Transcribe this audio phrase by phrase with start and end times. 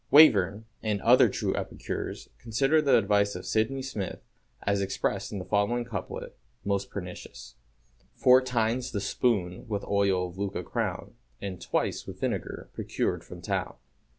[0.09, 4.23] Wyvern and other true epicures consider the advice of Sydney Smith,
[4.63, 6.35] as expressed in the following couplet,
[6.65, 7.53] "most pernicious":
[8.15, 13.43] "Four times the spoon with oil of Lucca crown, And twice with vinegar procured from
[13.43, 13.75] town."